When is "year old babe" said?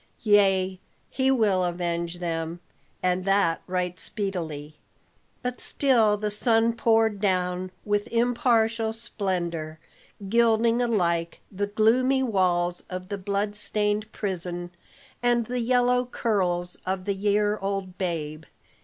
17.13-18.45